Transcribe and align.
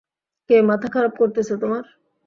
কে 0.49 0.55
মাথা 0.69 0.87
খারাপ 0.93 1.13
করতেছে 1.17 1.53
তোমার? 1.61 1.83